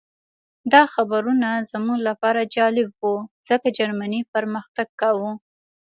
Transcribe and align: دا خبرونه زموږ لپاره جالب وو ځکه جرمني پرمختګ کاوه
دا 0.73 0.81
خبرونه 0.93 1.49
زموږ 1.71 1.99
لپاره 2.09 2.49
جالب 2.55 2.89
وو 3.01 3.15
ځکه 3.47 3.67
جرمني 3.77 4.21
پرمختګ 4.33 4.87
کاوه 5.01 5.31